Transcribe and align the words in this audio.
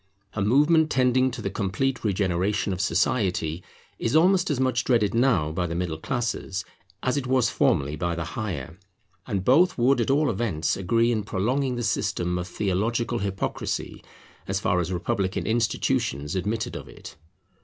A 0.33 0.41
movement 0.41 0.89
tending 0.89 1.29
to 1.29 1.43
the 1.43 1.51
complete 1.51 2.03
regeneration 2.03 2.73
of 2.73 2.81
society 2.81 3.61
is 3.99 4.15
almost 4.15 4.49
as 4.49 4.59
much 4.59 4.83
dreaded 4.83 5.13
now 5.13 5.51
by 5.51 5.67
the 5.67 5.75
middle 5.75 5.99
classes 5.99 6.65
as 7.03 7.17
it 7.17 7.27
was 7.27 7.51
formerly 7.51 7.95
by 7.95 8.15
the 8.15 8.23
higher. 8.23 8.79
And 9.27 9.45
both 9.45 9.77
would 9.77 10.01
at 10.01 10.09
all 10.09 10.31
events 10.31 10.75
agree 10.75 11.11
in 11.11 11.21
prolonging 11.21 11.75
the 11.75 11.83
system 11.83 12.39
of 12.39 12.47
theological 12.47 13.19
hypocrisy, 13.19 14.03
as 14.47 14.59
far 14.59 14.79
as 14.79 14.91
republican 14.91 15.45
institutions 15.45 16.35
admitted 16.35 16.75
of 16.75 16.87
it. 16.89 17.15